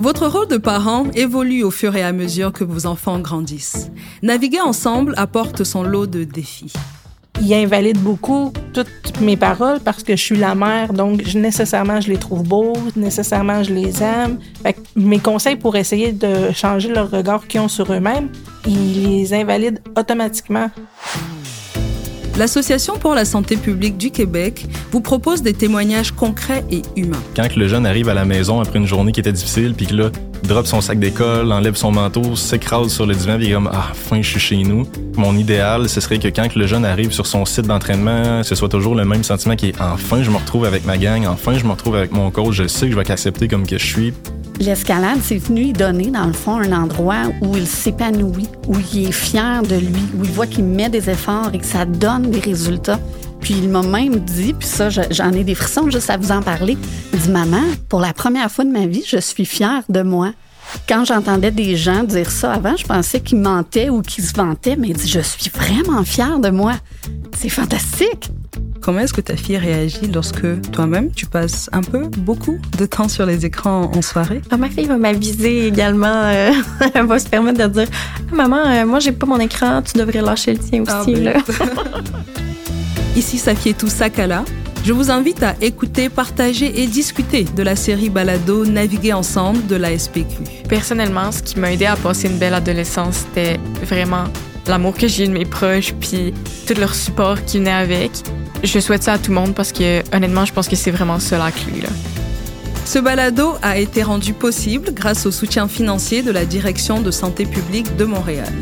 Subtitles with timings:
[0.00, 3.90] Votre rôle de parent évolue au fur et à mesure que vos enfants grandissent.
[4.22, 6.72] Naviguer ensemble apporte son lot de défis.
[7.42, 12.08] Il invalide beaucoup toutes mes paroles parce que je suis la mère, donc nécessairement je
[12.08, 14.38] les trouve beaux, nécessairement je les aime.
[14.96, 18.30] mes conseils pour essayer de changer leur regard qu'ils ont sur eux-mêmes,
[18.66, 20.70] ils les invalident automatiquement.
[22.40, 27.22] L'Association pour la santé publique du Québec vous propose des témoignages concrets et humains.
[27.36, 29.94] Quand le jeune arrive à la maison après une journée qui était difficile, puis que
[29.94, 30.10] là,
[30.44, 34.22] drop son sac d'école, enlève son manteau, s'écrase sur le divan, puis comme ah, enfin
[34.22, 34.86] je suis chez nous.
[35.18, 38.70] Mon idéal, ce serait que quand le jeune arrive sur son site d'entraînement, ce soit
[38.70, 41.64] toujours le même sentiment qui est enfin je me retrouve avec ma gang, enfin je
[41.66, 44.14] me retrouve avec mon coach, je sais que je vais l'accepter comme que je suis.
[44.60, 49.08] L'escalade, c'est venu lui donner, dans le fond, un endroit où il s'épanouit, où il
[49.08, 52.30] est fier de lui, où il voit qu'il met des efforts et que ça donne
[52.30, 53.00] des résultats.
[53.40, 56.42] Puis il m'a même dit, puis ça, j'en ai des frissons juste à vous en
[56.42, 56.76] parler.
[57.14, 60.32] Il dit, maman, pour la première fois de ma vie, je suis fière de moi.
[60.86, 64.76] Quand j'entendais des gens dire ça avant, je pensais qu'ils mentaient ou qu'ils se vantaient,
[64.76, 66.74] mais il dit, je suis vraiment fière de moi.
[67.34, 68.30] C'est fantastique.
[68.90, 73.06] Comment est-ce que ta fille réagit lorsque toi-même tu passes un peu, beaucoup de temps
[73.06, 74.42] sur les écrans en soirée?
[74.50, 76.08] Ah, Ma fille va m'aviser également.
[76.08, 76.50] Euh,
[76.94, 79.96] elle va se permettre de dire ah, Maman, euh, moi j'ai pas mon écran, tu
[79.96, 81.14] devrais lâcher le tien ah, aussi.
[81.14, 81.40] Ben.
[83.16, 84.44] Ici Safietou Sakala.
[84.84, 89.76] Je vous invite à écouter, partager et discuter de la série Balado Naviguer ensemble de
[89.76, 90.66] la SPQ.
[90.68, 94.24] Personnellement, ce qui m'a aidé à passer une belle adolescence, c'était vraiment
[94.66, 96.32] l'amour que j'ai de mes proches, puis
[96.66, 98.10] tout leur support qui venait avec.
[98.62, 101.18] Je souhaite ça à tout le monde parce que honnêtement, je pense que c'est vraiment
[101.18, 101.80] ça la clé.
[101.82, 101.88] Là.
[102.84, 107.46] Ce balado a été rendu possible grâce au soutien financier de la Direction de santé
[107.46, 108.52] publique de Montréal.